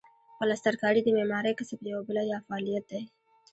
[0.39, 3.01] پلسترکاري د معمارۍ کسب یوه بله یا فعالیت دی.